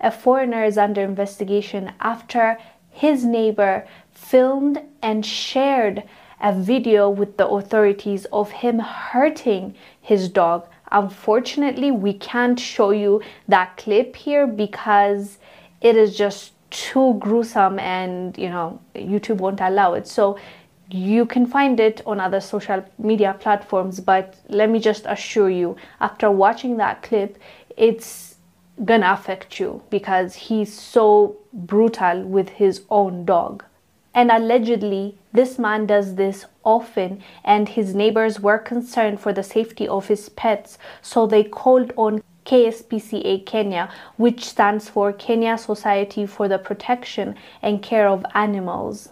a 0.00 0.10
foreigner 0.10 0.64
is 0.64 0.78
under 0.78 1.02
investigation 1.02 1.92
after 2.00 2.58
his 2.90 3.24
neighbor 3.24 3.86
filmed 4.12 4.80
and 5.02 5.24
shared 5.24 6.02
a 6.40 6.52
video 6.52 7.08
with 7.08 7.36
the 7.36 7.46
authorities 7.46 8.24
of 8.32 8.50
him 8.50 8.78
hurting 8.78 9.74
his 10.00 10.28
dog. 10.28 10.66
Unfortunately, 10.90 11.90
we 11.90 12.14
can't 12.14 12.58
show 12.58 12.90
you 12.90 13.22
that 13.46 13.76
clip 13.76 14.16
here 14.16 14.46
because 14.46 15.38
it 15.80 15.96
is 15.96 16.16
just 16.16 16.52
too 16.70 17.14
gruesome 17.18 17.78
and 17.78 18.38
you 18.38 18.48
know 18.48 18.80
YouTube 18.94 19.38
won't 19.38 19.60
allow 19.60 19.94
it. 19.94 20.06
So 20.06 20.38
you 20.90 21.24
can 21.26 21.46
find 21.46 21.78
it 21.78 22.00
on 22.06 22.20
other 22.20 22.40
social 22.40 22.84
media 22.98 23.36
platforms, 23.38 24.00
but 24.00 24.34
let 24.48 24.70
me 24.70 24.80
just 24.80 25.04
assure 25.06 25.50
you, 25.50 25.76
after 26.00 26.30
watching 26.30 26.78
that 26.78 27.02
clip, 27.02 27.38
it's 27.76 28.29
gonna 28.84 29.12
affect 29.12 29.60
you 29.60 29.82
because 29.90 30.34
he's 30.34 30.72
so 30.72 31.36
brutal 31.52 32.22
with 32.22 32.50
his 32.50 32.82
own 32.90 33.24
dog. 33.24 33.64
And 34.14 34.30
allegedly, 34.30 35.16
this 35.32 35.58
man 35.58 35.86
does 35.86 36.16
this 36.16 36.46
often, 36.64 37.22
and 37.44 37.68
his 37.68 37.94
neighbors 37.94 38.40
were 38.40 38.58
concerned 38.58 39.20
for 39.20 39.32
the 39.32 39.42
safety 39.42 39.86
of 39.86 40.08
his 40.08 40.28
pets, 40.30 40.78
so 41.00 41.26
they 41.26 41.44
called 41.44 41.92
on 41.96 42.22
KSPCA 42.44 43.46
Kenya, 43.46 43.88
which 44.16 44.44
stands 44.44 44.88
for 44.88 45.12
Kenya 45.12 45.56
Society 45.56 46.26
for 46.26 46.48
the 46.48 46.58
Protection 46.58 47.36
and 47.62 47.82
Care 47.82 48.08
of 48.08 48.24
Animals 48.34 49.10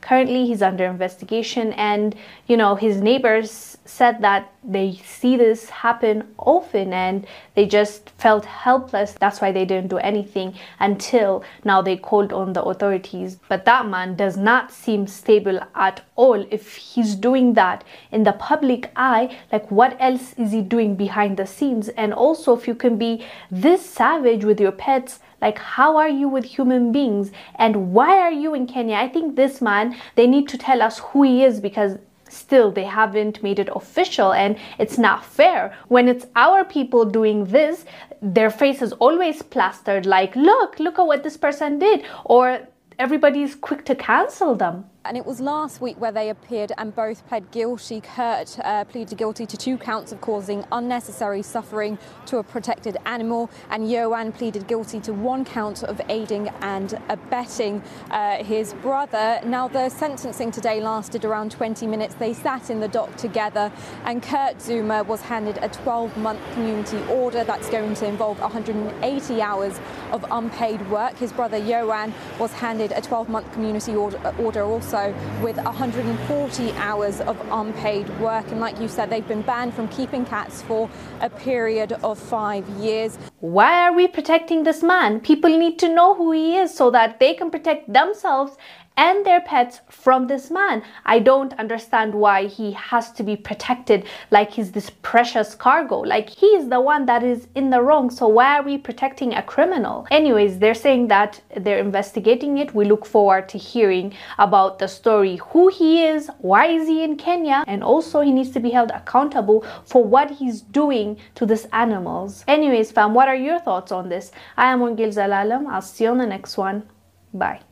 currently 0.00 0.46
he's 0.46 0.62
under 0.62 0.84
investigation 0.84 1.72
and 1.72 2.14
you 2.46 2.56
know 2.56 2.74
his 2.74 3.00
neighbors 3.00 3.76
said 3.84 4.20
that 4.22 4.50
they 4.68 4.94
see 5.04 5.36
this 5.36 5.70
happen 5.70 6.22
often 6.38 6.92
and 6.92 7.26
they 7.54 7.64
just 7.66 8.10
felt 8.10 8.44
helpless 8.44 9.12
that's 9.18 9.40
why 9.40 9.50
they 9.50 9.64
didn't 9.64 9.88
do 9.88 9.96
anything 9.98 10.54
until 10.78 11.42
now 11.64 11.80
they 11.80 11.96
called 11.96 12.32
on 12.32 12.52
the 12.52 12.62
authorities 12.62 13.38
but 13.48 13.64
that 13.64 13.88
man 13.88 14.14
does 14.14 14.36
not 14.36 14.70
seem 14.70 15.06
stable 15.06 15.58
at 15.74 16.02
all 16.16 16.46
if 16.50 16.76
he's 16.76 17.14
doing 17.14 17.54
that 17.54 17.82
in 18.12 18.22
the 18.24 18.32
public 18.32 18.90
eye 18.94 19.34
like 19.50 19.70
what 19.70 19.96
else 19.98 20.34
is 20.34 20.52
he 20.52 20.60
doing 20.60 20.94
behind 20.94 21.36
the 21.36 21.46
scenes 21.46 21.88
and 21.90 22.12
also 22.12 22.56
if 22.56 22.68
you 22.68 22.74
can 22.74 22.98
be 22.98 23.24
this 23.50 23.84
savage 23.84 24.44
with 24.44 24.60
your 24.60 24.72
pets 24.72 25.20
like, 25.40 25.58
how 25.58 25.96
are 25.96 26.08
you 26.08 26.28
with 26.28 26.44
human 26.44 26.90
beings? 26.90 27.30
And 27.54 27.92
why 27.92 28.18
are 28.18 28.32
you 28.32 28.54
in 28.54 28.66
Kenya? 28.66 28.96
I 28.96 29.08
think 29.08 29.36
this 29.36 29.60
man, 29.60 29.96
they 30.16 30.26
need 30.26 30.48
to 30.48 30.58
tell 30.58 30.82
us 30.82 30.98
who 30.98 31.22
he 31.22 31.44
is 31.44 31.60
because 31.60 31.98
still 32.28 32.70
they 32.70 32.84
haven't 32.84 33.42
made 33.42 33.58
it 33.58 33.68
official 33.74 34.32
and 34.32 34.56
it's 34.78 34.98
not 34.98 35.24
fair. 35.24 35.76
When 35.88 36.08
it's 36.08 36.26
our 36.36 36.64
people 36.64 37.04
doing 37.04 37.44
this 37.46 37.84
their 38.20 38.50
face 38.50 38.82
is 38.82 38.92
always 38.94 39.42
plastered 39.42 40.04
like 40.06 40.34
look 40.34 40.78
look 40.80 40.98
at 40.98 41.06
what 41.06 41.22
this 41.22 41.36
person 41.36 41.78
did 41.78 42.04
or 42.24 42.66
everybody's 42.98 43.54
quick 43.54 43.84
to 43.84 43.94
cancel 43.94 44.54
them 44.54 44.84
and 45.08 45.16
it 45.16 45.24
was 45.24 45.40
last 45.40 45.80
week 45.80 45.98
where 45.98 46.12
they 46.12 46.28
appeared 46.28 46.72
and 46.76 46.94
both 46.94 47.26
pled 47.28 47.50
guilty. 47.50 48.00
Kurt 48.00 48.58
uh, 48.58 48.84
pleaded 48.84 49.16
guilty 49.16 49.46
to 49.46 49.56
two 49.56 49.78
counts 49.78 50.12
of 50.12 50.20
causing 50.20 50.64
unnecessary 50.72 51.40
suffering 51.40 51.98
to 52.26 52.38
a 52.38 52.42
protected 52.42 52.96
animal, 53.06 53.50
and 53.70 53.84
Yoan 53.84 54.34
pleaded 54.34 54.66
guilty 54.66 55.00
to 55.00 55.12
one 55.12 55.44
count 55.44 55.82
of 55.82 56.00
aiding 56.08 56.48
and 56.60 57.00
abetting 57.08 57.82
uh, 58.10 58.42
his 58.44 58.74
brother. 58.74 59.40
Now, 59.44 59.68
the 59.68 59.88
sentencing 59.88 60.50
today 60.50 60.80
lasted 60.80 61.24
around 61.24 61.52
20 61.52 61.86
minutes. 61.86 62.14
They 62.16 62.34
sat 62.34 62.68
in 62.68 62.80
the 62.80 62.88
dock 62.88 63.16
together, 63.16 63.72
and 64.04 64.22
Kurt 64.22 64.58
Zouma 64.58 65.06
was 65.06 65.22
handed 65.22 65.58
a 65.62 65.68
12 65.68 66.16
month 66.18 66.40
community 66.52 66.98
order 67.08 67.44
that's 67.44 67.70
going 67.70 67.94
to 67.94 68.06
involve 68.06 68.40
180 68.40 69.40
hours 69.40 69.80
of 70.10 70.24
unpaid 70.30 70.86
work. 70.90 71.16
His 71.16 71.32
brother 71.32 71.58
Yoan 71.58 72.12
was 72.38 72.52
handed 72.52 72.92
a 72.92 73.00
12 73.00 73.28
month 73.28 73.50
community 73.52 73.94
order, 73.94 74.18
order 74.38 74.62
also 74.64 74.87
also 74.88 75.14
with 75.42 75.56
140 75.56 76.72
hours 76.72 77.20
of 77.20 77.38
unpaid 77.50 78.08
work. 78.20 78.46
And 78.48 78.58
like 78.58 78.80
you 78.80 78.88
said, 78.88 79.10
they've 79.10 79.26
been 79.26 79.42
banned 79.42 79.74
from 79.74 79.88
keeping 79.88 80.24
cats 80.24 80.62
for 80.62 80.88
a 81.20 81.28
period 81.28 81.92
of 81.92 82.18
five 82.18 82.66
years. 82.70 83.18
Why 83.40 83.86
are 83.86 83.92
we 83.92 84.08
protecting 84.08 84.64
this 84.64 84.82
man? 84.82 85.20
People 85.20 85.56
need 85.56 85.78
to 85.78 85.88
know 85.88 86.12
who 86.14 86.32
he 86.32 86.56
is 86.56 86.74
so 86.74 86.90
that 86.90 87.20
they 87.20 87.34
can 87.34 87.52
protect 87.52 87.92
themselves 87.92 88.56
and 88.98 89.24
their 89.24 89.40
pets 89.40 89.80
from 89.88 90.26
this 90.26 90.50
man. 90.50 90.82
I 91.06 91.20
don't 91.20 91.54
understand 91.54 92.12
why 92.12 92.46
he 92.46 92.72
has 92.72 93.12
to 93.12 93.22
be 93.22 93.36
protected 93.36 94.04
like 94.32 94.50
he's 94.50 94.72
this 94.72 94.90
precious 95.02 95.54
cargo. 95.54 96.00
Like 96.00 96.28
he's 96.28 96.68
the 96.68 96.80
one 96.80 97.06
that 97.06 97.22
is 97.22 97.46
in 97.54 97.70
the 97.70 97.80
wrong. 97.80 98.10
So 98.10 98.26
why 98.26 98.58
are 98.58 98.64
we 98.64 98.76
protecting 98.76 99.34
a 99.34 99.42
criminal? 99.42 100.08
Anyways, 100.10 100.58
they're 100.58 100.74
saying 100.74 101.06
that 101.08 101.40
they're 101.56 101.78
investigating 101.78 102.58
it. 102.58 102.74
We 102.74 102.86
look 102.86 103.06
forward 103.06 103.48
to 103.50 103.58
hearing 103.58 104.14
about 104.36 104.80
the 104.80 104.88
story, 104.88 105.36
who 105.50 105.68
he 105.68 106.04
is, 106.04 106.28
why 106.38 106.66
is 106.66 106.88
he 106.88 107.04
in 107.04 107.16
Kenya, 107.16 107.62
and 107.68 107.84
also 107.84 108.20
he 108.20 108.32
needs 108.32 108.50
to 108.50 108.60
be 108.60 108.70
held 108.70 108.90
accountable 108.90 109.64
for 109.84 110.02
what 110.02 110.32
he's 110.32 110.60
doing 110.60 111.18
to 111.36 111.46
these 111.46 111.66
animals. 111.66 112.42
Anyways, 112.48 112.90
fam, 112.90 113.14
what 113.14 113.27
are 113.28 113.36
your 113.36 113.60
thoughts 113.60 113.92
on 113.92 114.08
this? 114.08 114.32
I 114.56 114.72
am 114.72 114.80
Wongel 114.80 115.12
Zelalem. 115.12 115.66
I'll 115.68 115.82
see 115.82 116.04
you 116.04 116.10
on 116.10 116.18
the 116.18 116.26
next 116.26 116.56
one. 116.56 116.88
Bye. 117.32 117.67